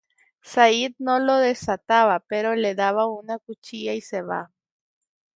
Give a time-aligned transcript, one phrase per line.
[0.43, 4.51] Sayid no lo desata pero le da una cuchilla y se va.